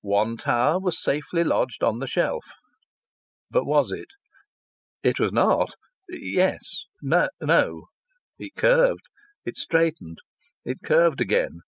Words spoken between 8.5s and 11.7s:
curved; it straightened; it curved again.